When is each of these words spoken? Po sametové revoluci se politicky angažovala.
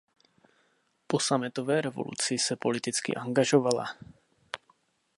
Po 1.07 1.19
sametové 1.19 1.81
revoluci 1.81 2.37
se 2.37 2.55
politicky 2.55 3.15
angažovala. 3.15 3.87